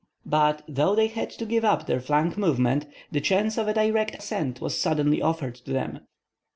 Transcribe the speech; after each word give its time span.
But 0.25 0.63
though 0.67 0.95
they 0.95 1.05
had 1.05 1.29
to 1.29 1.45
give 1.45 1.63
up 1.63 1.85
their 1.85 1.99
flank 1.99 2.35
movement, 2.35 2.87
the 3.11 3.21
chance 3.21 3.55
of 3.59 3.67
a 3.67 3.73
direct 3.75 4.15
ascent 4.15 4.59
was 4.59 4.75
suddenly 4.75 5.21
offered 5.21 5.53
to 5.53 5.71
them. 5.71 5.99